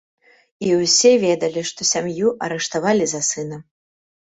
І 0.67 0.71
ўсе 0.79 1.11
ведалі, 1.25 1.61
што 1.73 1.81
сям'ю 1.93 2.27
арыштавалі 2.51 3.05
за 3.17 3.27
сына. 3.33 3.67